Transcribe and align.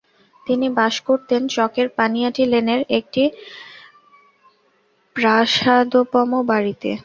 তিনি 0.47 0.67
বাস 0.77 0.95
করতেন 1.07 1.41
চকের 1.47 1.87
পানিয়াটি 1.97 2.43
লেনের 2.45 2.81
একটি 2.99 3.23
প্রাসাদোপম 5.15 6.31
বাড়িতে। 6.47 6.91